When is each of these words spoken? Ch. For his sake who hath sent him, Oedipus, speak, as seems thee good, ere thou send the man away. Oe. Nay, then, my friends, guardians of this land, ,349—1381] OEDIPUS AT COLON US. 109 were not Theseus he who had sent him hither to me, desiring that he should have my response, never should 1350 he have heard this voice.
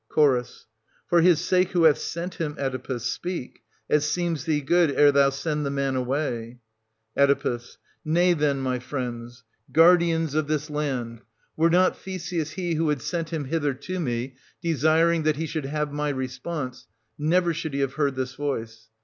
Ch. 0.09 0.15
For 1.07 1.21
his 1.21 1.39
sake 1.39 1.73
who 1.73 1.83
hath 1.83 1.99
sent 1.99 2.33
him, 2.41 2.55
Oedipus, 2.57 3.03
speak, 3.03 3.61
as 3.87 4.03
seems 4.09 4.45
thee 4.45 4.59
good, 4.61 4.89
ere 4.89 5.11
thou 5.11 5.29
send 5.29 5.63
the 5.63 5.69
man 5.69 5.95
away. 5.95 6.57
Oe. 7.15 7.59
Nay, 8.03 8.33
then, 8.33 8.57
my 8.61 8.79
friends, 8.79 9.43
guardians 9.71 10.33
of 10.33 10.47
this 10.47 10.71
land, 10.71 11.19
,349—1381] 11.19 11.19
OEDIPUS 11.19 11.19
AT 11.19 11.21
COLON 11.21 11.21
US. 11.21 11.21
109 11.21 11.21
were 11.57 11.69
not 11.69 11.97
Theseus 11.99 12.51
he 12.51 12.73
who 12.73 12.89
had 12.89 13.01
sent 13.03 13.29
him 13.29 13.45
hither 13.45 13.73
to 13.75 13.99
me, 13.99 14.35
desiring 14.63 15.21
that 15.21 15.35
he 15.37 15.45
should 15.45 15.65
have 15.65 15.91
my 15.93 16.09
response, 16.09 16.87
never 17.19 17.53
should 17.53 17.73
1350 17.73 17.77
he 17.77 17.81
have 17.81 17.93
heard 17.93 18.15
this 18.15 18.33
voice. 18.33 18.87